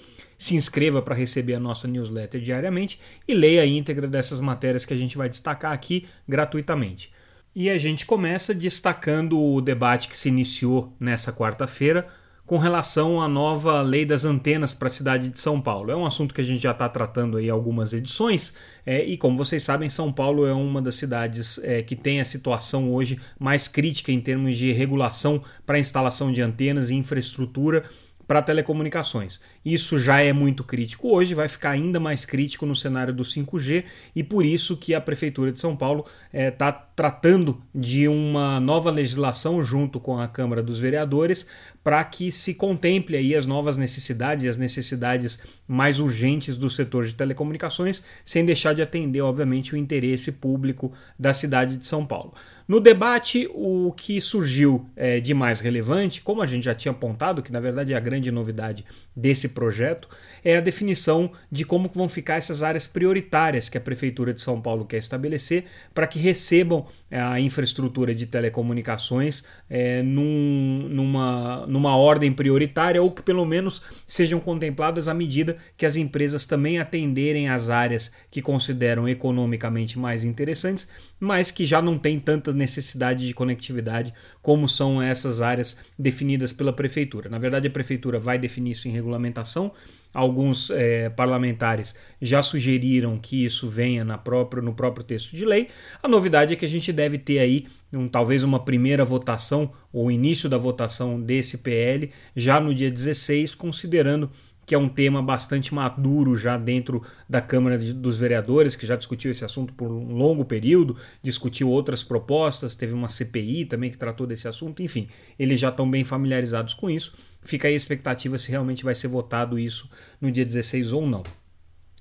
se 0.44 0.56
inscreva 0.56 1.02
para 1.02 1.16
receber 1.16 1.54
a 1.54 1.60
nossa 1.60 1.88
newsletter 1.88 2.42
diariamente 2.42 3.00
e 3.26 3.34
leia 3.34 3.62
a 3.62 3.66
íntegra 3.66 4.08
dessas 4.08 4.42
matérias 4.42 4.84
que 4.84 4.94
a 4.94 4.98
gente 4.98 5.18
vai 5.18 5.30
destacar 5.30 5.72
aqui 5.72 6.06
gratuitamente. 6.28 7.14
E 7.56 7.70
a 7.70 7.78
gente 7.78 8.06
começa 8.06 8.54
destacando 8.54 9.40
o 9.40 9.62
debate 9.62 10.10
que 10.10 10.18
se 10.18 10.28
iniciou 10.28 10.94
nessa 11.00 11.32
quarta-feira 11.32 12.08
com 12.46 12.58
relação 12.58 13.22
à 13.22 13.28
nova 13.28 13.82
lei 13.82 14.06
das 14.06 14.26
antenas 14.26 14.74
para 14.74 14.90
a 14.90 14.92
cidade 14.92 15.30
de 15.30 15.40
São 15.40 15.62
Paulo. 15.62 15.92
É 15.92 15.96
um 15.96 16.06
assunto 16.06 16.34
que 16.34 16.42
a 16.42 16.44
gente 16.44 16.62
já 16.62 16.72
está 16.72 16.90
tratando 16.90 17.38
aí 17.38 17.50
algumas 17.50 17.94
edições, 17.94 18.54
é, 18.86 19.02
e 19.02 19.16
como 19.16 19.38
vocês 19.38 19.64
sabem, 19.64 19.90
São 19.90 20.12
Paulo 20.12 20.46
é 20.46 20.54
uma 20.54 20.82
das 20.82 20.96
cidades 20.96 21.58
é, 21.64 21.82
que 21.82 21.96
tem 21.96 22.20
a 22.20 22.26
situação 22.26 22.92
hoje 22.92 23.18
mais 23.40 23.70
crítica 23.70 24.12
em 24.12 24.20
termos 24.20 24.58
de 24.58 24.74
regulação 24.74 25.42
para 25.66 25.80
instalação 25.80 26.34
de 26.34 26.42
antenas 26.42 26.90
e 26.90 26.96
infraestrutura 26.96 27.86
para 28.28 28.42
telecomunicações. 28.42 29.40
Isso 29.64 30.00
já 30.00 30.22
é 30.22 30.32
muito 30.32 30.64
crítico 30.64 31.10
hoje, 31.10 31.34
vai 31.34 31.48
ficar 31.48 31.72
ainda 31.72 32.00
mais 32.00 32.26
crítico 32.26 32.66
no 32.66 32.76
cenário 32.76 33.14
do 33.14 33.24
5G 33.24 33.84
e 34.16 34.24
por 34.24 34.46
isso 34.46 34.78
que 34.78 34.94
a 34.94 35.02
Prefeitura 35.02 35.52
de 35.52 35.60
São 35.60 35.76
Paulo 35.76 36.06
está 36.32 36.68
é, 36.68 36.94
tratando 36.96 37.62
de 37.74 38.08
uma 38.08 38.60
nova 38.60 38.90
legislação 38.92 39.64
junto 39.64 40.00
com 40.00 40.20
a 40.20 40.28
Câmara 40.28 40.64
dos 40.64 40.80
Vereadores 40.80 41.48
para 41.84 42.04
que 42.04 42.32
se 42.32 42.54
contemple 42.54 43.18
aí 43.18 43.36
as 43.36 43.46
novas 43.46 43.76
necessidades 43.76 44.46
e 44.46 44.50
as 44.50 44.58
necessidades 44.58 45.40
mais 45.68 46.00
urgentes 46.00 46.56
do 46.56 46.70
setor 46.70 47.06
de 47.06 47.16
telecomunicações, 47.16 48.02
sem 48.24 48.46
deixar 48.46 48.74
de 48.74 48.82
atender, 48.82 49.22
obviamente, 49.22 49.74
o 49.74 49.78
interesse 49.78 50.32
público 50.32 50.94
da 51.20 51.34
cidade 51.34 51.76
de 51.76 51.86
São 51.86 52.06
Paulo. 52.06 52.34
No 52.68 52.80
debate, 52.80 53.50
o 53.54 53.94
que 53.96 54.22
surgiu 54.22 54.90
é, 54.96 55.20
de 55.20 55.34
mais 55.34 55.60
relevante, 55.60 56.22
como 56.22 56.42
a 56.42 56.46
gente 56.46 56.64
já 56.64 56.74
tinha 56.74 56.92
apontado, 56.92 57.42
que 57.42 57.52
na 57.52 57.60
verdade 57.60 57.94
é 57.94 57.96
a 57.96 58.00
grande 58.00 58.32
novidade 58.32 58.86
desse 59.16 59.50
projeto, 59.50 60.08
é 60.44 60.58
a 60.58 60.62
definição 60.62 61.32
de 61.52 61.66
como 61.66 61.90
vão 61.94 62.08
ficar 62.08 62.36
essas 62.36 62.64
áreas 62.64 62.88
prioritárias 62.88 63.68
que 63.68 63.78
a 63.78 63.82
Prefeitura 63.82 64.34
de 64.34 64.42
São 64.42 64.62
Paulo 64.62 64.86
quer 64.86 64.98
estabelecer 64.98 65.66
para 65.94 66.08
que 66.08 66.18
recebam 66.20 66.86
é, 67.12 67.20
a 67.20 67.40
infraestrutura 67.40 68.16
de 68.16 68.26
telecomunicações 68.26 69.44
é, 69.70 70.02
num, 70.02 70.88
numa, 70.90 71.66
numa 71.68 71.98
ordem 71.98 72.32
prioritária 72.32 73.02
ou 73.02 73.12
que 73.12 73.22
pelo 73.22 73.46
menos 73.46 73.82
sejam 74.08 74.40
contempladas 74.40 75.08
à 75.08 75.14
medida 75.14 75.58
que 75.78 75.86
as 75.86 75.98
empresas 75.98 76.46
também 76.46 76.80
atenderem 76.80 77.50
as 77.50 77.70
áreas 77.70 78.12
que 78.32 78.42
consideram 78.42 79.08
economicamente 79.08 80.00
mais 80.00 80.24
interessantes, 80.24 80.88
mas 81.20 81.52
que 81.52 81.66
já 81.66 81.82
não 81.82 81.98
têm 81.98 82.20
tantas 82.20 82.53
necessidade 82.54 83.26
de 83.26 83.34
conectividade 83.34 84.14
como 84.42 84.68
são 84.68 85.02
essas 85.02 85.42
áreas 85.42 85.78
definidas 85.98 86.54
pela 86.54 86.74
prefeitura. 86.74 87.30
Na 87.30 87.40
verdade, 87.40 87.68
a 87.68 87.72
prefeitura 87.72 88.20
vai 88.20 88.38
definir 88.38 88.72
isso 88.72 88.88
em 88.88 88.92
regulamentação. 88.92 89.72
Alguns 90.14 90.70
é, 90.70 91.10
parlamentares 91.10 91.96
já 92.22 92.44
sugeriram 92.44 93.18
que 93.18 93.46
isso 93.46 93.68
venha 93.68 94.06
na 94.06 94.18
própria, 94.18 94.62
no 94.62 94.74
próprio 94.74 95.04
texto 95.04 95.36
de 95.36 95.44
lei. 95.44 95.70
A 96.02 96.08
novidade 96.08 96.54
é 96.54 96.56
que 96.56 96.66
a 96.66 96.70
gente 96.70 96.94
deve 96.94 97.18
ter 97.18 97.40
aí 97.40 97.66
um, 97.92 98.08
talvez 98.08 98.44
uma 98.44 98.64
primeira 98.64 99.04
votação 99.04 99.72
ou 99.92 100.12
início 100.12 100.48
da 100.48 100.58
votação 100.58 101.20
desse 101.20 101.58
PL 101.60 102.12
já 102.36 102.60
no 102.60 102.76
dia 102.76 102.92
16, 102.92 103.56
considerando 103.56 104.30
que 104.66 104.74
é 104.74 104.78
um 104.78 104.88
tema 104.88 105.22
bastante 105.22 105.74
maduro 105.74 106.38
já 106.38 106.58
dentro 106.58 107.04
da 107.28 107.42
Câmara 107.42 107.78
dos 107.78 108.18
Vereadores, 108.18 108.76
que 108.76 108.88
já 108.88 108.96
discutiu 108.96 109.32
esse 109.32 109.44
assunto 109.44 109.74
por 109.74 109.92
um 109.92 110.16
longo 110.16 110.46
período, 110.46 110.96
discutiu 111.22 111.70
outras 111.70 112.04
propostas, 112.04 112.76
teve 112.76 112.94
uma 112.94 113.10
CPI 113.10 113.66
também 113.66 113.92
que 113.92 113.98
tratou 113.98 114.26
desse 114.26 114.48
assunto, 114.48 114.82
enfim, 114.82 115.08
eles 115.38 115.60
já 115.60 115.70
estão 115.70 115.90
bem 115.90 116.04
familiarizados 116.04 116.74
com 116.74 116.90
isso. 116.90 117.14
Fica 117.42 117.68
aí 117.68 117.74
a 117.74 117.78
expectativa 117.78 118.38
se 118.38 118.50
realmente 118.50 118.84
vai 118.84 118.96
ser 118.96 119.08
votado 119.08 119.60
isso 119.60 119.90
no 120.22 120.32
dia 120.32 120.46
16 120.46 120.94
ou 120.94 121.06
não. 121.06 121.24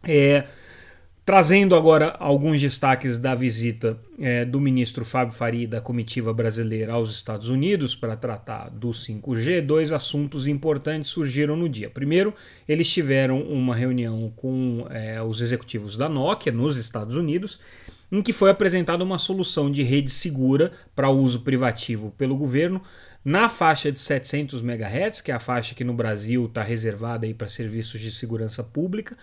É, 0.04 0.46
Trazendo 1.25 1.77
agora 1.77 2.16
alguns 2.19 2.60
destaques 2.60 3.16
da 3.16 3.33
visita 3.33 3.97
é, 4.19 4.44
do 4.44 4.60
ministro 4.60 5.05
Fábio 5.05 5.33
Faria 5.33 5.69
da 5.69 5.81
comitiva 5.81 6.34
brasileira 6.34 6.94
aos 6.94 7.12
Estados 7.12 7.49
Unidos 7.49 7.94
para 7.94 8.16
tratar 8.16 8.71
do 8.71 8.88
5G, 8.88 9.60
dois 9.60 9.93
assuntos 9.93 10.49
importantes 10.49 11.12
surgiram 11.12 11.55
no 11.55 11.69
dia. 11.69 11.88
Primeiro, 11.88 12.34
eles 12.69 12.91
tiveram 12.91 13.41
uma 13.41 13.72
reunião 13.72 14.33
com 14.34 14.84
é, 14.91 15.22
os 15.22 15.41
executivos 15.41 15.97
da 15.97 16.09
Nokia 16.09 16.50
nos 16.50 16.77
Estados 16.77 17.15
Unidos, 17.15 17.60
em 18.10 18.21
que 18.21 18.33
foi 18.33 18.50
apresentada 18.50 19.04
uma 19.04 19.16
solução 19.16 19.71
de 19.71 19.84
rede 19.84 20.10
segura 20.10 20.72
para 20.93 21.09
uso 21.09 21.43
privativo 21.43 22.12
pelo 22.19 22.37
governo 22.37 22.83
na 23.25 23.49
faixa 23.49 23.93
de 23.93 24.00
700 24.00 24.60
MHz, 24.60 25.21
que 25.21 25.31
é 25.31 25.34
a 25.34 25.39
faixa 25.39 25.72
que 25.72 25.84
no 25.84 25.94
Brasil 25.94 26.47
está 26.47 26.65
reservada 26.65 27.33
para 27.33 27.47
serviços 27.49 28.00
de 28.00 28.10
segurança 28.10 28.65
pública 28.65 29.16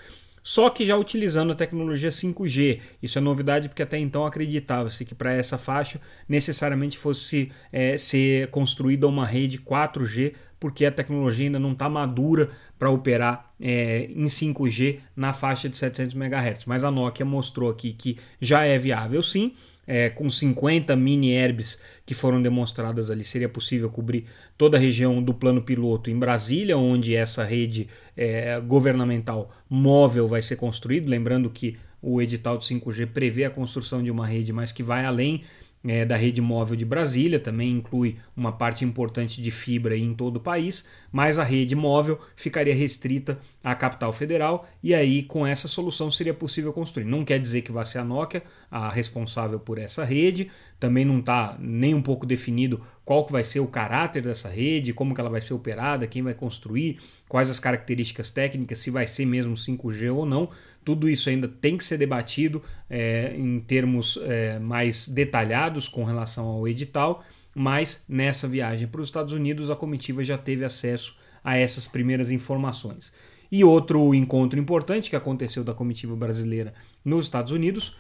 só 0.50 0.68
que 0.72 0.84
já 0.84 0.98
utilizando 0.98 1.52
a 1.52 1.56
tecnologia 1.56 2.10
5G. 2.10 2.80
Isso 3.04 3.20
é 3.20 3.22
novidade 3.22 3.70
porque 3.70 3.84
até 3.84 4.00
então 4.00 4.26
acreditava-se 4.26 5.06
que 5.06 5.14
para 5.14 5.32
essa 5.32 5.60
faixa 5.60 6.02
necessariamente 6.28 6.98
fosse 6.98 7.52
é, 7.72 7.96
ser 8.00 8.48
construída 8.48 9.08
uma 9.08 9.28
rede 9.28 9.60
4G, 9.60 10.34
porque 10.60 10.88
a 10.88 10.92
tecnologia 10.92 11.46
ainda 11.46 11.60
não 11.60 11.74
está 11.74 11.88
madura 11.88 12.50
para 12.80 12.90
operar 12.90 13.54
é, 13.62 14.10
em 14.10 14.26
5G 14.26 14.98
na 15.16 15.34
faixa 15.34 15.70
de 15.70 15.78
700 15.78 16.16
MHz. 16.16 16.66
Mas 16.66 16.84
a 16.84 16.90
Nokia 16.90 17.24
mostrou 17.24 17.70
aqui 17.70 17.94
que 17.94 18.18
já 18.42 18.64
é 18.64 18.76
viável 18.80 19.22
sim 19.22 19.54
é, 19.90 20.08
com 20.08 20.30
50 20.30 20.96
mini 20.96 21.32
herbes 21.32 21.82
que 22.06 22.14
foram 22.14 22.40
demonstradas 22.40 23.10
ali, 23.10 23.26
seria 23.26 23.50
possível 23.50 23.90
cobrir 23.90 24.26
toda 24.56 24.78
a 24.78 24.80
região 24.80 25.22
do 25.22 25.34
plano 25.34 25.64
piloto 25.64 26.12
em 26.12 26.18
Brasília, 26.18 26.78
onde 26.78 27.16
essa 27.16 27.44
rede 27.44 27.88
é, 28.22 28.60
governamental 28.60 29.50
móvel 29.70 30.28
vai 30.28 30.42
ser 30.42 30.58
construída. 30.58 31.10
Lembrando 31.10 31.50
que 31.50 31.78
o 32.02 32.22
edital 32.22 32.58
de 32.58 32.66
5G 32.66 33.08
prevê 33.08 33.46
a 33.46 33.50
construção 33.50 34.04
de 34.04 34.12
uma 34.12 34.28
rede, 34.28 34.52
mas 34.52 34.74
que 34.74 34.84
vai 34.84 35.06
além 35.06 35.44
é, 35.88 36.04
da 36.04 36.18
rede 36.18 36.42
móvel 36.42 36.76
de 36.76 36.84
Brasília, 36.84 37.40
também 37.40 37.72
inclui 37.72 38.18
uma 38.36 38.52
parte 38.52 38.84
importante 38.84 39.42
de 39.42 39.50
fibra 39.50 39.96
em 39.96 40.14
todo 40.14 40.36
o 40.36 40.40
país, 40.42 40.86
mas 41.10 41.40
a 41.40 41.44
rede 41.46 41.74
móvel 41.78 42.20
ficaria 42.36 42.76
restrita 42.76 43.40
à 43.64 43.74
capital 43.74 44.12
federal 44.12 44.68
e 44.84 44.94
aí 44.94 45.24
com 45.24 45.48
essa 45.48 45.70
solução 45.70 46.12
seria 46.12 46.34
possível 46.34 46.74
construir. 46.74 47.06
Não 47.06 47.24
quer 47.24 47.40
dizer 47.40 47.62
que 47.62 47.72
vai 47.72 47.86
ser 47.86 48.00
a 48.00 48.04
Nokia 48.04 48.44
a 48.70 48.90
responsável 48.90 49.60
por 49.62 49.78
essa 49.78 50.04
rede, 50.04 50.52
também 50.80 51.04
não 51.04 51.20
está 51.20 51.58
nem 51.60 51.94
um 51.94 52.02
pouco 52.02 52.26
definido 52.26 52.82
qual 53.04 53.26
que 53.26 53.32
vai 53.32 53.44
ser 53.44 53.60
o 53.60 53.68
caráter 53.68 54.24
dessa 54.24 54.48
rede, 54.48 54.94
como 54.94 55.14
que 55.14 55.20
ela 55.20 55.30
vai 55.30 55.42
ser 55.42 55.54
operada, 55.54 56.08
quem 56.08 56.22
vai 56.22 56.34
construir, 56.34 57.00
quais 57.28 57.50
as 57.50 57.60
características 57.60 58.32
técnicas, 58.32 58.80
se 58.80 58.90
vai 58.90 59.06
ser 59.06 59.26
mesmo 59.26 59.56
5G 59.56 60.14
ou 60.14 60.26
não. 60.26 60.50
Tudo 60.86 61.10
isso 61.10 61.30
ainda 61.30 61.48
tem 61.48 61.78
que 61.78 61.84
ser 61.84 61.98
debatido 61.98 62.64
é, 62.90 63.36
em 63.36 63.60
termos 63.60 64.18
é, 64.24 64.58
mais 64.60 65.08
detalhados 65.08 65.88
com 65.88 66.04
relação 66.04 66.46
ao 66.46 66.68
edital, 66.68 67.24
mas 67.54 68.06
nessa 68.08 68.48
viagem 68.48 68.88
para 68.88 69.02
os 69.02 69.08
Estados 69.08 69.34
Unidos 69.34 69.70
a 69.70 69.76
comitiva 69.76 70.24
já 70.24 70.38
teve 70.38 70.64
acesso 70.64 71.18
a 71.44 71.58
essas 71.58 71.88
primeiras 71.88 72.32
informações. 72.32 73.12
E 73.52 73.64
outro 73.64 74.14
encontro 74.14 74.60
importante 74.60 75.10
que 75.10 75.16
aconteceu 75.16 75.64
da 75.64 75.74
comitiva 75.74 76.16
brasileira 76.16 76.74
nos 77.04 77.26
Estados 77.26 77.52
Unidos 77.52 77.98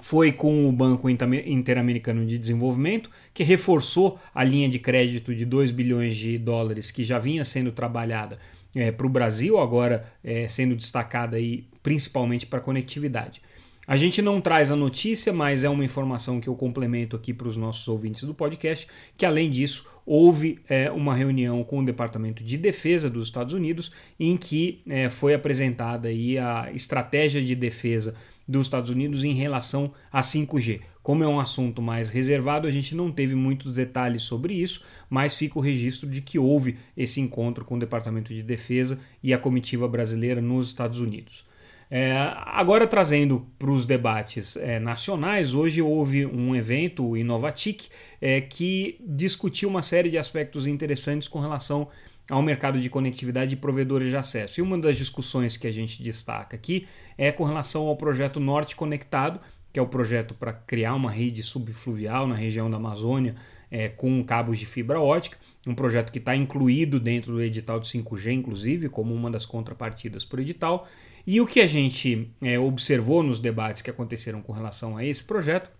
foi 0.00 0.32
com 0.32 0.68
o 0.68 0.72
Banco 0.72 1.08
Interamericano 1.08 2.26
de 2.26 2.38
Desenvolvimento, 2.38 3.10
que 3.32 3.42
reforçou 3.44 4.18
a 4.34 4.42
linha 4.42 4.68
de 4.68 4.78
crédito 4.78 5.34
de 5.34 5.44
2 5.44 5.70
bilhões 5.70 6.16
de 6.16 6.36
dólares 6.38 6.90
que 6.90 7.04
já 7.04 7.18
vinha 7.18 7.44
sendo 7.44 7.72
trabalhada 7.72 8.38
é, 8.74 8.90
para 8.90 9.06
o 9.06 9.10
Brasil, 9.10 9.58
agora 9.58 10.04
é, 10.22 10.48
sendo 10.48 10.74
destacada 10.74 11.36
aí 11.36 11.64
principalmente 11.82 12.46
para 12.46 12.60
conectividade. 12.60 13.40
A 13.86 13.98
gente 13.98 14.22
não 14.22 14.40
traz 14.40 14.70
a 14.70 14.76
notícia, 14.76 15.30
mas 15.30 15.62
é 15.62 15.68
uma 15.68 15.84
informação 15.84 16.40
que 16.40 16.48
eu 16.48 16.54
complemento 16.54 17.14
aqui 17.14 17.34
para 17.34 17.46
os 17.46 17.56
nossos 17.56 17.86
ouvintes 17.86 18.24
do 18.24 18.32
podcast, 18.32 18.88
que 19.16 19.26
além 19.26 19.50
disso 19.50 19.86
houve 20.06 20.58
é, 20.68 20.90
uma 20.90 21.14
reunião 21.14 21.62
com 21.62 21.80
o 21.80 21.84
Departamento 21.84 22.42
de 22.42 22.56
Defesa 22.56 23.10
dos 23.10 23.26
Estados 23.26 23.52
Unidos 23.52 23.92
em 24.18 24.36
que 24.36 24.82
foi 25.10 25.34
apresentada 25.34 26.08
aí 26.08 26.38
a 26.38 26.70
estratégia 26.74 27.42
de 27.42 27.54
defesa 27.54 28.14
dos 28.46 28.66
Estados 28.66 28.90
Unidos 28.90 29.24
em 29.24 29.32
relação 29.32 29.92
a 30.12 30.20
5G. 30.20 30.80
Como 31.02 31.22
é 31.22 31.28
um 31.28 31.38
assunto 31.38 31.82
mais 31.82 32.08
reservado, 32.08 32.66
a 32.66 32.70
gente 32.70 32.94
não 32.94 33.12
teve 33.12 33.34
muitos 33.34 33.74
detalhes 33.74 34.22
sobre 34.22 34.54
isso, 34.54 34.82
mas 35.10 35.36
fica 35.36 35.58
o 35.58 35.62
registro 35.62 36.08
de 36.08 36.22
que 36.22 36.38
houve 36.38 36.78
esse 36.96 37.20
encontro 37.20 37.64
com 37.64 37.76
o 37.76 37.78
Departamento 37.78 38.32
de 38.32 38.42
Defesa 38.42 38.98
e 39.22 39.34
a 39.34 39.38
comitiva 39.38 39.86
brasileira 39.86 40.40
nos 40.40 40.68
Estados 40.68 41.00
Unidos. 41.00 41.44
É, 41.90 42.12
agora 42.46 42.86
trazendo 42.86 43.46
para 43.58 43.70
os 43.70 43.84
debates 43.84 44.56
é, 44.56 44.80
nacionais, 44.80 45.52
hoje 45.54 45.82
houve 45.82 46.24
um 46.24 46.56
evento, 46.56 47.06
o 47.06 47.16
Inovatic, 47.16 47.88
é, 48.20 48.40
que 48.40 48.98
discutiu 49.06 49.68
uma 49.68 49.82
série 49.82 50.08
de 50.08 50.16
aspectos 50.16 50.66
interessantes 50.66 51.28
com 51.28 51.38
relação 51.38 51.88
ao 52.30 52.42
mercado 52.42 52.80
de 52.80 52.88
conectividade 52.88 53.54
e 53.54 53.56
provedores 53.56 54.08
de 54.08 54.16
acesso. 54.16 54.60
E 54.60 54.62
uma 54.62 54.78
das 54.78 54.96
discussões 54.96 55.56
que 55.56 55.66
a 55.66 55.72
gente 55.72 56.02
destaca 56.02 56.56
aqui 56.56 56.86
é 57.18 57.30
com 57.30 57.44
relação 57.44 57.86
ao 57.86 57.96
projeto 57.96 58.40
Norte 58.40 58.74
Conectado, 58.74 59.40
que 59.72 59.78
é 59.78 59.82
o 59.82 59.86
projeto 59.86 60.34
para 60.34 60.52
criar 60.52 60.94
uma 60.94 61.10
rede 61.10 61.42
subfluvial 61.42 62.26
na 62.26 62.34
região 62.34 62.70
da 62.70 62.76
Amazônia 62.76 63.34
é, 63.70 63.88
com 63.88 64.22
cabos 64.22 64.58
de 64.58 64.66
fibra 64.66 65.00
ótica, 65.00 65.36
um 65.66 65.74
projeto 65.74 66.12
que 66.12 66.18
está 66.18 66.36
incluído 66.36 67.00
dentro 67.00 67.32
do 67.32 67.42
edital 67.42 67.80
de 67.80 67.88
5G, 67.88 68.32
inclusive, 68.32 68.88
como 68.88 69.12
uma 69.12 69.28
das 69.30 69.44
contrapartidas 69.44 70.24
para 70.24 70.38
o 70.38 70.40
edital. 70.42 70.86
E 71.26 71.40
o 71.40 71.46
que 71.46 71.60
a 71.60 71.66
gente 71.66 72.30
é, 72.40 72.56
observou 72.56 73.22
nos 73.22 73.40
debates 73.40 73.82
que 73.82 73.90
aconteceram 73.90 74.40
com 74.40 74.52
relação 74.52 74.96
a 74.96 75.04
esse 75.04 75.24
projeto 75.24 75.72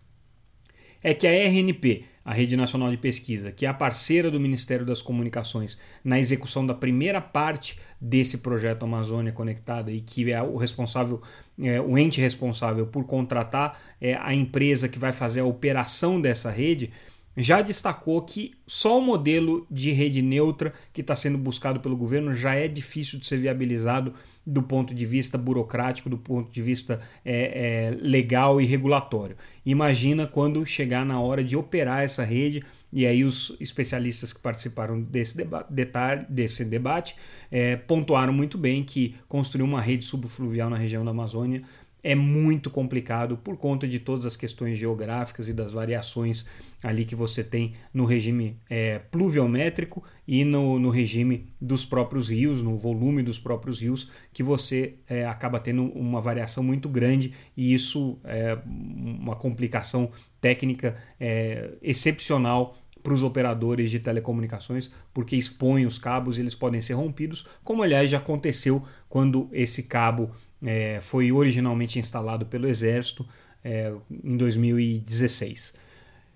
é 1.02 1.14
que 1.14 1.26
a 1.26 1.30
RNP, 1.30 2.04
a 2.24 2.32
Rede 2.32 2.56
Nacional 2.56 2.90
de 2.90 2.96
Pesquisa, 2.96 3.52
que 3.52 3.66
é 3.66 3.68
a 3.68 3.74
parceira 3.74 4.30
do 4.30 4.40
Ministério 4.40 4.86
das 4.86 5.02
Comunicações 5.02 5.78
na 6.02 6.18
execução 6.18 6.66
da 6.66 6.72
primeira 6.72 7.20
parte 7.20 7.78
desse 8.00 8.38
projeto 8.38 8.84
Amazônia 8.84 9.32
Conectada 9.32 9.92
e 9.92 10.00
que 10.00 10.32
é 10.32 10.42
o 10.42 10.56
responsável, 10.56 11.20
é, 11.60 11.80
o 11.80 11.98
ente 11.98 12.20
responsável 12.20 12.86
por 12.86 13.04
contratar 13.04 13.78
é, 14.00 14.14
a 14.14 14.34
empresa 14.34 14.88
que 14.88 14.98
vai 14.98 15.12
fazer 15.12 15.40
a 15.40 15.44
operação 15.44 16.20
dessa 16.20 16.50
rede, 16.50 16.90
já 17.36 17.60
destacou 17.62 18.22
que 18.22 18.52
só 18.66 18.98
o 18.98 19.02
modelo 19.02 19.66
de 19.70 19.90
rede 19.92 20.22
neutra 20.22 20.72
que 20.92 21.00
está 21.00 21.16
sendo 21.16 21.36
buscado 21.36 21.80
pelo 21.80 21.96
governo 21.96 22.32
já 22.32 22.54
é 22.54 22.68
difícil 22.68 23.18
de 23.18 23.26
ser 23.26 23.38
viabilizado 23.38 24.14
do 24.46 24.62
ponto 24.62 24.94
de 24.94 25.06
vista 25.06 25.38
burocrático, 25.38 26.10
do 26.10 26.18
ponto 26.18 26.50
de 26.50 26.62
vista 26.62 27.00
é, 27.24 27.90
é, 27.90 27.96
legal 28.00 28.60
e 28.60 28.66
regulatório. 28.66 29.36
Imagina 29.64 30.26
quando 30.26 30.64
chegar 30.66 31.04
na 31.04 31.18
hora 31.18 31.42
de 31.42 31.56
operar 31.56 32.04
essa 32.04 32.22
rede, 32.22 32.62
e 32.92 33.06
aí 33.06 33.24
os 33.24 33.56
especialistas 33.58 34.32
que 34.32 34.40
participaram 34.40 35.00
desse, 35.00 35.36
deba 35.36 35.66
detalhe, 35.68 36.26
desse 36.28 36.64
debate 36.64 37.16
é, 37.50 37.74
pontuaram 37.74 38.32
muito 38.32 38.56
bem 38.56 38.84
que 38.84 39.16
construir 39.26 39.64
uma 39.64 39.80
rede 39.80 40.04
subfluvial 40.04 40.68
na 40.68 40.76
região 40.76 41.04
da 41.04 41.10
Amazônia 41.10 41.62
é 42.04 42.14
muito 42.14 42.70
complicado 42.70 43.38
por 43.38 43.56
conta 43.56 43.88
de 43.88 43.98
todas 43.98 44.26
as 44.26 44.36
questões 44.36 44.76
geográficas 44.76 45.48
e 45.48 45.54
das 45.54 45.72
variações 45.72 46.44
ali 46.82 47.06
que 47.06 47.14
você 47.14 47.42
tem 47.42 47.72
no 47.94 48.04
regime 48.04 48.58
é, 48.68 48.98
pluviométrico 48.98 50.04
e 50.28 50.44
no, 50.44 50.78
no, 50.78 50.90
regime 50.90 51.48
dos 51.58 51.86
próprios 51.86 52.28
rios, 52.28 52.60
no 52.60 52.76
volume 52.76 53.22
dos 53.22 53.38
próprios 53.38 53.80
rios, 53.80 54.10
que 54.34 54.42
você 54.42 54.96
é, 55.08 55.24
acaba 55.24 55.58
tendo 55.58 55.84
uma 55.84 56.20
variação 56.20 56.62
muito 56.62 56.90
grande 56.90 57.32
e 57.56 57.72
isso 57.72 58.18
é 58.22 58.58
uma 58.66 59.34
complicação 59.34 60.12
técnica 60.42 60.96
é, 61.18 61.70
excepcional 61.80 62.76
para 63.02 63.14
os 63.14 63.22
operadores 63.22 63.90
de 63.90 63.98
telecomunicações, 64.00 64.90
porque 65.12 65.36
expõem 65.36 65.84
os 65.84 65.98
cabos 65.98 66.36
e 66.36 66.40
eles 66.40 66.54
podem 66.54 66.80
ser 66.80 66.94
rompidos, 66.94 67.46
como 67.62 67.82
aliás 67.82 68.10
já 68.10 68.16
aconteceu 68.16 68.82
quando 69.10 69.48
esse 69.52 69.82
cabo 69.82 70.30
é, 70.64 71.00
foi 71.00 71.30
originalmente 71.30 71.98
instalado 71.98 72.46
pelo 72.46 72.68
Exército 72.68 73.26
é, 73.62 73.92
em 74.22 74.36
2016. 74.36 75.74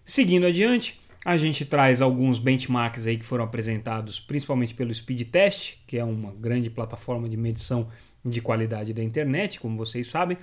Seguindo 0.05 0.47
adiante, 0.47 1.01
a 1.25 1.37
gente 1.37 1.65
traz 1.65 2.01
alguns 2.01 2.39
benchmarks 2.39 3.07
aí 3.07 3.19
que 3.19 3.25
foram 3.25 3.45
apresentados 3.45 4.21
principalmente 4.21 4.75
pelo 4.75 4.95
Speed 4.95 5.29
Test, 5.29 5.79
que 5.87 5.99
é 5.99 6.05
uma 6.05 6.33
grande 6.33 6.71
plataforma 6.71 7.29
de 7.29 7.37
medição 7.37 7.89
de 8.25 8.41
qualidade 8.41 8.93
da 8.93 9.03
internet, 9.03 9.61
como 9.61 9.77
vocês 9.77 10.09
sabem, 10.09 10.39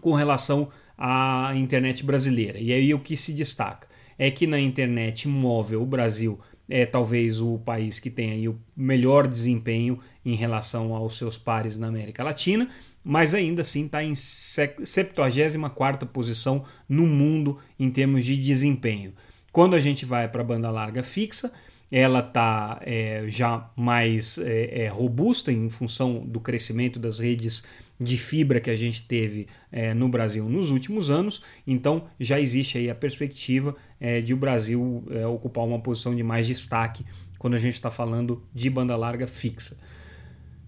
com 0.00 0.14
relação 0.14 0.70
à 0.96 1.52
internet 1.54 2.04
brasileira. 2.04 2.58
E 2.58 2.72
aí 2.72 2.94
o 2.94 2.98
que 2.98 3.16
se 3.16 3.32
destaca 3.32 3.86
é 4.18 4.30
que 4.30 4.46
na 4.46 4.58
internet 4.58 5.28
móvel 5.28 5.82
o 5.82 5.86
Brasil 5.86 6.40
é 6.74 6.86
talvez 6.86 7.38
o 7.38 7.58
país 7.58 8.00
que 8.00 8.08
tem 8.08 8.48
o 8.48 8.58
melhor 8.74 9.28
desempenho 9.28 10.00
em 10.24 10.34
relação 10.34 10.94
aos 10.94 11.18
seus 11.18 11.36
pares 11.36 11.76
na 11.76 11.88
América 11.88 12.24
Latina, 12.24 12.66
mas 13.04 13.34
ainda 13.34 13.60
assim 13.60 13.84
está 13.84 14.02
em 14.02 14.14
74 14.14 16.08
posição 16.08 16.64
no 16.88 17.06
mundo 17.06 17.58
em 17.78 17.90
termos 17.90 18.24
de 18.24 18.38
desempenho. 18.38 19.12
Quando 19.52 19.76
a 19.76 19.80
gente 19.80 20.06
vai 20.06 20.26
para 20.28 20.40
a 20.40 20.44
banda 20.44 20.70
larga 20.70 21.02
fixa, 21.02 21.52
ela 21.90 22.20
está 22.20 22.80
é, 22.86 23.26
já 23.28 23.70
mais 23.76 24.38
é, 24.38 24.84
é, 24.84 24.88
robusta 24.88 25.52
em 25.52 25.68
função 25.68 26.24
do 26.24 26.40
crescimento 26.40 26.98
das 26.98 27.18
redes 27.18 27.64
de 27.98 28.16
fibra 28.16 28.60
que 28.60 28.70
a 28.70 28.76
gente 28.76 29.06
teve 29.06 29.46
é, 29.70 29.94
no 29.94 30.08
Brasil 30.08 30.48
nos 30.48 30.70
últimos 30.70 31.10
anos. 31.10 31.42
Então 31.66 32.04
já 32.18 32.40
existe 32.40 32.78
aí 32.78 32.90
a 32.90 32.94
perspectiva 32.94 33.74
é, 34.00 34.20
de 34.20 34.34
o 34.34 34.36
Brasil 34.36 35.04
é, 35.10 35.26
ocupar 35.26 35.64
uma 35.64 35.78
posição 35.78 36.14
de 36.14 36.22
mais 36.22 36.46
destaque 36.46 37.04
quando 37.38 37.54
a 37.54 37.58
gente 37.58 37.74
está 37.74 37.90
falando 37.90 38.42
de 38.54 38.68
banda 38.68 38.96
larga 38.96 39.26
fixa. 39.26 39.78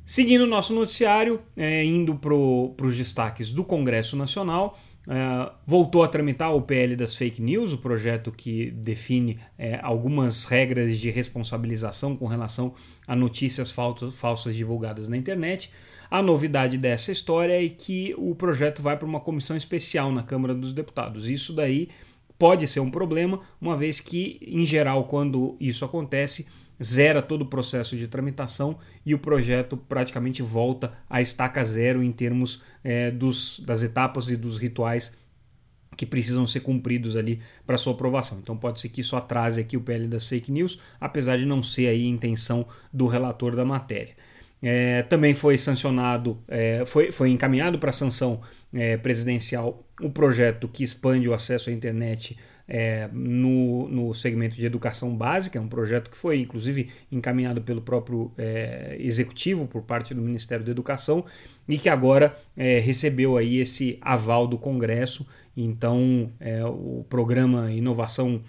Seguindo 0.05 0.43
o 0.43 0.47
nosso 0.47 0.75
noticiário, 0.75 1.41
indo 1.57 2.15
para 2.15 2.35
os 2.35 2.95
destaques 2.95 3.51
do 3.51 3.65
Congresso 3.65 4.17
Nacional, 4.17 4.79
voltou 5.67 6.03
a 6.03 6.09
tramitar 6.09 6.55
o 6.55 6.61
PL 6.61 6.95
das 6.95 7.17
fake 7.17 7.41
news, 7.41 7.73
o 7.73 7.79
projeto 7.79 8.31
que 8.31 8.71
define 8.71 9.39
algumas 9.81 10.45
regras 10.45 10.99
de 10.99 11.11
responsabilização 11.11 12.15
com 12.15 12.27
relação 12.27 12.75
a 13.07 13.17
notícias 13.17 13.71
falsas 13.71 14.55
divulgadas 14.55 15.09
na 15.09 15.17
internet. 15.17 15.71
A 16.11 16.23
novidade 16.23 16.79
dessa 16.79 17.13
história 17.13 17.65
é 17.65 17.69
que 17.69 18.15
o 18.17 18.35
projeto 18.35 18.83
vai 18.83 18.97
para 18.97 19.07
uma 19.07 19.21
comissão 19.21 19.57
especial 19.57 20.13
na 20.13 20.23
Câmara 20.23 20.55
dos 20.55 20.73
Deputados. 20.73 21.29
Isso 21.29 21.53
daí 21.53 21.89
pode 22.39 22.67
ser 22.67 22.81
um 22.81 22.91
problema, 22.91 23.41
uma 23.61 23.77
vez 23.77 24.01
que, 24.01 24.39
em 24.43 24.67
geral, 24.67 25.05
quando 25.05 25.57
isso 25.61 25.85
acontece, 25.85 26.47
zera 26.83 27.23
todo 27.23 27.43
o 27.43 27.47
processo 27.47 27.97
de 27.97 28.09
tramitação 28.09 28.79
e 29.07 29.15
o 29.15 29.19
projeto 29.19 29.77
praticamente 29.77 30.43
volta 30.43 30.93
à 31.09 31.21
estaca 31.21 31.63
zero 31.65 32.03
em 32.03 32.11
termos 32.11 32.63
é, 32.83 33.11
dos, 33.11 33.61
das 33.61 33.83
etapas 33.83 34.29
e 34.29 34.37
dos 34.37 34.59
rituais 34.59 35.17
que 35.97 36.05
precisam 36.05 36.47
ser 36.47 36.61
cumpridos 36.61 37.15
ali 37.17 37.41
para 37.65 37.79
sua 37.79 37.93
aprovação. 37.93 38.39
Então 38.43 38.57
pode 38.57 38.81
ser 38.81 38.89
que 38.89 39.01
isso 39.01 39.15
atrase 39.15 39.61
aqui 39.61 39.77
o 39.77 39.81
PL 39.81 40.09
das 40.09 40.27
fake 40.27 40.51
news, 40.51 40.79
apesar 41.01 41.39
de 41.39 41.47
não 41.47 41.63
ser 41.63 41.87
aí 41.87 42.05
a 42.05 42.09
intenção 42.09 42.67
do 42.93 43.07
relator 43.07 43.55
da 43.55 43.65
matéria. 43.65 44.15
É, 44.67 45.03
também 45.03 45.35
foi 45.35 45.59
sancionado, 45.59 46.43
é, 46.49 46.87
foi, 46.87 47.13
foi 47.13 47.29
encaminhado 47.29 47.79
para 47.79 47.93
sanção 47.93 48.41
é, 48.73 48.97
presidencial 48.97 49.87
o 50.01 50.09
projeto 50.09 50.67
que 50.67 50.83
expande 50.83 51.29
o 51.29 51.35
acesso 51.35 51.69
à 51.69 51.73
internet 51.73 52.39
é, 52.67 53.11
no, 53.13 53.87
no 53.91 54.15
segmento 54.15 54.57
de 54.57 54.65
educação 54.65 55.15
básica, 55.15 55.59
é 55.59 55.61
um 55.61 55.69
projeto 55.69 56.11
que 56.11 56.17
foi 56.17 56.41
inclusive 56.41 56.89
encaminhado 57.13 57.61
pelo 57.61 57.83
próprio 57.83 58.33
é, 58.39 58.97
executivo 58.99 59.67
por 59.67 59.83
parte 59.83 60.15
do 60.15 60.23
Ministério 60.23 60.65
da 60.65 60.71
Educação 60.71 61.27
e 61.69 61.77
que 61.77 61.91
agora 61.91 62.35
é, 62.57 62.79
recebeu 62.79 63.37
aí 63.37 63.59
esse 63.59 63.99
aval 64.01 64.47
do 64.47 64.57
Congresso. 64.57 65.27
Então, 65.55 66.33
o 66.67 67.05
programa 67.09 67.71
Inovação 67.71 68.43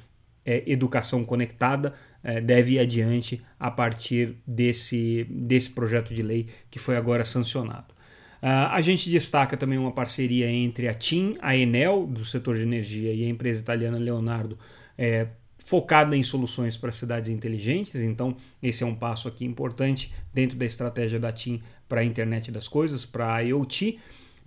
Educação 0.44 1.24
Conectada 1.24 1.94
é, 2.26 2.42
deve 2.42 2.74
ir 2.74 2.80
adiante 2.80 3.40
a 3.60 3.70
partir 3.70 4.38
desse, 4.48 5.28
desse 5.30 5.70
projeto 5.70 6.12
de 6.12 6.24
lei 6.24 6.48
que 6.72 6.80
foi 6.80 6.98
agora 6.98 7.24
sancionado. 7.24 7.94
Uh, 8.42 8.68
a 8.72 8.82
gente 8.82 9.10
destaca 9.10 9.56
também 9.56 9.78
uma 9.78 9.92
parceria 9.92 10.50
entre 10.50 10.88
a 10.88 10.94
TIM, 10.94 11.38
a 11.40 11.56
Enel, 11.56 12.06
do 12.08 12.26
setor 12.26 12.56
de 12.56 12.64
energia, 12.64 13.14
e 13.14 13.24
a 13.24 13.30
empresa 13.30 13.62
italiana 13.62 13.98
Leonardo, 13.98 14.58
é, 14.98 15.28
focada 15.66 16.18
em 16.18 16.24
soluções 16.24 16.76
para 16.76 16.92
cidades 16.92 17.30
inteligentes. 17.30 17.96
Então, 17.96 18.36
esse 18.62 18.84
é 18.84 18.86
um 18.88 18.96
passo 18.96 19.28
aqui 19.28 19.46
importante 19.46 20.12
dentro 20.34 20.58
da 20.58 20.66
estratégia 20.66 21.20
da 21.20 21.32
TIM 21.32 21.62
para 21.88 22.02
a 22.02 22.04
internet 22.04 22.52
das 22.52 22.68
coisas, 22.68 23.06
para 23.06 23.36
a 23.36 23.40
IoT. 23.40 24.00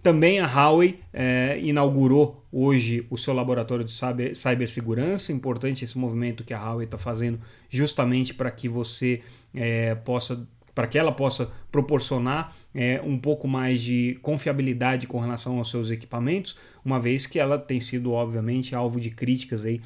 Também 0.02 0.38
a 0.38 0.46
Huawei 0.46 1.00
é, 1.12 1.58
inaugurou 1.60 2.46
hoje 2.52 3.06
o 3.10 3.18
seu 3.18 3.34
laboratório 3.34 3.84
de 3.84 3.92
cibersegurança. 4.34 5.32
Importante 5.32 5.84
esse 5.84 5.98
movimento 5.98 6.44
que 6.44 6.54
a 6.54 6.58
Huawei 6.58 6.84
está 6.84 6.96
fazendo, 6.98 7.40
justamente 7.68 8.32
para 8.32 8.50
que 8.50 8.68
você 8.68 9.22
é, 9.54 9.94
possa 9.94 10.48
para 10.78 10.86
que 10.86 10.96
ela 10.96 11.10
possa 11.10 11.50
proporcionar 11.72 12.54
é, 12.72 13.02
um 13.04 13.18
pouco 13.18 13.48
mais 13.48 13.80
de 13.80 14.16
confiabilidade 14.22 15.08
com 15.08 15.18
relação 15.18 15.58
aos 15.58 15.70
seus 15.70 15.90
equipamentos, 15.90 16.56
uma 16.84 17.00
vez 17.00 17.26
que 17.26 17.40
ela 17.40 17.58
tem 17.58 17.80
sido, 17.80 18.12
obviamente, 18.12 18.76
alvo 18.76 19.00
de 19.00 19.10
críticas 19.10 19.64
aí 19.64 19.80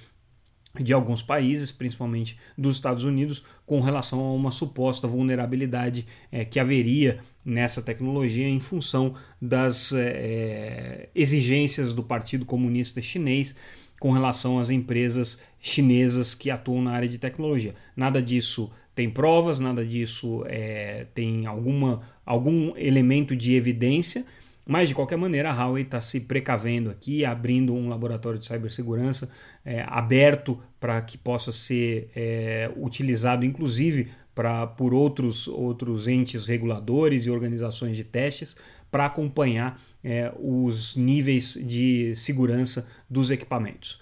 de 0.81 0.93
alguns 0.93 1.23
países, 1.23 1.71
principalmente 1.71 2.39
dos 2.57 2.77
Estados 2.77 3.05
Unidos, 3.05 3.45
com 3.67 3.81
relação 3.81 4.21
a 4.21 4.33
uma 4.33 4.51
suposta 4.51 5.07
vulnerabilidade 5.07 6.07
é, 6.31 6.45
que 6.45 6.59
haveria 6.59 7.21
nessa 7.45 7.83
tecnologia 7.83 8.49
em 8.49 8.61
função 8.61 9.15
das 9.41 9.93
é, 9.93 11.09
exigências 11.15 11.93
do 11.93 12.03
Partido 12.03 12.45
Comunista 12.45 13.03
Chinês 13.03 13.55
com 14.01 14.11
relação 14.11 14.59
às 14.59 14.69
empresas 14.69 15.41
chinesas 15.61 16.35
que 16.35 16.51
atuam 16.51 16.83
na 16.83 16.91
área 16.91 17.09
de 17.09 17.19
tecnologia. 17.19 17.75
Nada 17.95 18.21
disso 18.21 18.71
tem 18.95 19.09
provas, 19.09 19.61
nada 19.61 19.85
disso 19.85 20.43
é, 20.47 21.07
tem 21.15 21.47
alguma, 21.47 22.03
algum 22.27 22.77
elemento 22.77 23.37
de 23.37 23.55
evidência, 23.55 24.25
Mas, 24.67 24.89
de 24.89 24.95
qualquer 24.95 25.17
maneira, 25.17 25.51
a 25.51 25.55
Huawei 25.55 25.83
está 25.83 26.01
se 26.01 26.21
precavendo 26.21 26.91
aqui, 26.91 27.25
abrindo 27.25 27.75
um 27.75 27.89
laboratório 27.89 28.39
de 28.39 28.47
cibersegurança 28.47 29.29
é, 29.65 29.85
aberto 29.89 30.59
para 30.79 31.01
que 31.03 31.19
possa 31.19 31.51
ser 31.51 32.11
é, 32.15 32.71
utilizado, 32.77 33.45
inclusive, 33.45 34.09
pra, 34.35 34.67
por 34.67 34.95
outros, 34.95 35.49
outros 35.49 36.07
entes 36.07 36.47
reguladores 36.47 37.27
e 37.27 37.31
organizações 37.31 37.97
de 37.97 38.05
testes 38.05 38.57
para 38.91 39.07
acompanhar 39.07 39.81
é, 40.05 40.33
os 40.39 40.97
níveis 40.97 41.59
de 41.61 42.15
segurança 42.15 42.87
dos 43.09 43.31
equipamentos. 43.31 44.02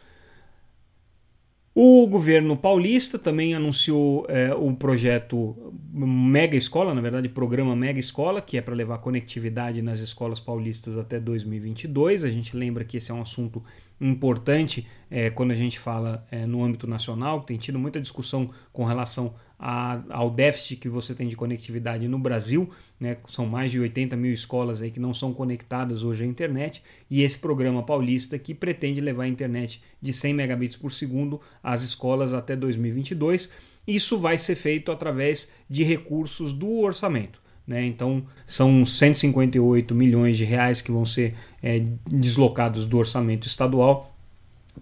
O 1.72 2.04
governo 2.08 2.56
paulista 2.56 3.16
também 3.16 3.54
anunciou 3.54 4.26
é, 4.28 4.52
um 4.54 4.74
projeto 4.74 5.72
Mega 5.92 6.56
Escola, 6.56 6.92
na 6.92 7.00
verdade, 7.00 7.28
programa 7.28 7.76
Mega 7.76 8.00
Escola, 8.00 8.42
que 8.42 8.58
é 8.58 8.62
para 8.62 8.74
levar 8.74 8.98
conectividade 8.98 9.80
nas 9.80 10.00
escolas 10.00 10.40
paulistas 10.40 10.98
até 10.98 11.20
2022. 11.20 12.24
A 12.24 12.28
gente 12.28 12.56
lembra 12.56 12.84
que 12.84 12.96
esse 12.96 13.12
é 13.12 13.14
um 13.14 13.22
assunto 13.22 13.62
importante 14.00 14.86
é, 15.08 15.30
quando 15.30 15.52
a 15.52 15.56
gente 15.56 15.78
fala 15.78 16.26
é, 16.30 16.44
no 16.44 16.64
âmbito 16.64 16.88
nacional, 16.88 17.42
tem 17.42 17.56
tido 17.56 17.78
muita 17.78 18.00
discussão 18.00 18.50
com 18.72 18.84
relação 18.84 19.34
a, 19.60 20.00
ao 20.08 20.30
déficit 20.30 20.76
que 20.76 20.88
você 20.88 21.14
tem 21.14 21.28
de 21.28 21.36
conectividade 21.36 22.08
no 22.08 22.18
Brasil. 22.18 22.70
Né? 22.98 23.18
São 23.28 23.44
mais 23.44 23.70
de 23.70 23.78
80 23.78 24.16
mil 24.16 24.32
escolas 24.32 24.80
aí 24.80 24.90
que 24.90 24.98
não 24.98 25.12
são 25.12 25.34
conectadas 25.34 26.02
hoje 26.02 26.24
à 26.24 26.26
internet, 26.26 26.82
e 27.10 27.22
esse 27.22 27.38
programa 27.38 27.82
paulista 27.82 28.38
que 28.38 28.54
pretende 28.54 29.00
levar 29.00 29.24
a 29.24 29.28
internet 29.28 29.82
de 30.00 30.12
100 30.14 30.32
megabits 30.32 30.76
por 30.76 30.90
segundo 30.90 31.40
às 31.62 31.82
escolas 31.82 32.32
até 32.32 32.56
2022. 32.56 33.50
Isso 33.86 34.18
vai 34.18 34.38
ser 34.38 34.54
feito 34.54 34.90
através 34.90 35.52
de 35.68 35.84
recursos 35.84 36.54
do 36.54 36.78
orçamento. 36.78 37.40
Né? 37.66 37.84
Então, 37.84 38.24
são 38.46 38.84
158 38.84 39.94
milhões 39.94 40.36
de 40.36 40.44
reais 40.44 40.80
que 40.80 40.90
vão 40.90 41.04
ser 41.04 41.34
é, 41.62 41.82
deslocados 42.06 42.86
do 42.86 42.96
orçamento 42.96 43.46
estadual 43.46 44.16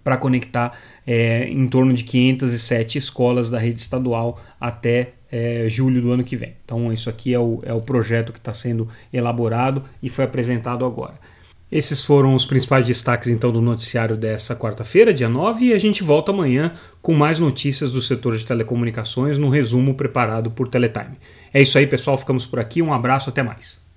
para 0.03 0.17
conectar 0.17 0.77
é, 1.05 1.47
em 1.49 1.67
torno 1.67 1.93
de 1.93 2.03
507 2.03 2.97
escolas 2.97 3.49
da 3.49 3.59
rede 3.59 3.79
estadual 3.79 4.39
até 4.59 5.13
é, 5.31 5.65
julho 5.69 6.01
do 6.01 6.11
ano 6.11 6.23
que 6.23 6.35
vem. 6.35 6.55
Então, 6.63 6.91
isso 6.91 7.09
aqui 7.09 7.33
é 7.33 7.39
o, 7.39 7.59
é 7.63 7.73
o 7.73 7.81
projeto 7.81 8.33
que 8.33 8.39
está 8.39 8.53
sendo 8.53 8.87
elaborado 9.11 9.83
e 10.01 10.09
foi 10.09 10.25
apresentado 10.25 10.85
agora. 10.85 11.15
Esses 11.71 12.03
foram 12.03 12.33
os 12.33 12.47
principais 12.47 12.85
destaques 12.85 13.29
então 13.29 13.51
do 13.51 13.61
noticiário 13.61 14.17
dessa 14.17 14.55
quarta-feira, 14.55 15.13
dia 15.13 15.29
9, 15.29 15.65
e 15.65 15.73
a 15.73 15.77
gente 15.77 16.01
volta 16.01 16.31
amanhã 16.31 16.73
com 16.99 17.13
mais 17.13 17.37
notícias 17.37 17.91
do 17.91 18.01
setor 18.01 18.35
de 18.35 18.45
telecomunicações 18.45 19.37
no 19.37 19.49
resumo 19.49 19.93
preparado 19.93 20.49
por 20.49 20.67
Teletime. 20.67 21.17
É 21.53 21.61
isso 21.61 21.77
aí, 21.77 21.85
pessoal, 21.85 22.17
ficamos 22.17 22.47
por 22.47 22.59
aqui, 22.59 22.81
um 22.81 22.91
abraço, 22.91 23.29
até 23.29 23.43
mais. 23.43 23.87